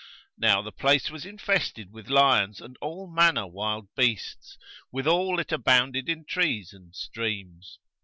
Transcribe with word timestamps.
Now 0.39 0.63
the 0.63 0.71
place 0.71 1.11
was 1.11 1.27
infested 1.27 1.91
with 1.93 2.09
lions 2.09 2.59
and 2.59 2.75
all 2.81 3.05
manner 3.07 3.45
wild 3.45 3.87
beasts, 3.95 4.57
withal 4.91 5.37
it 5.39 5.51
abounded 5.51 6.09
in 6.09 6.25
trees 6.25 6.73
and 6.73 6.95
streams. 6.95 7.77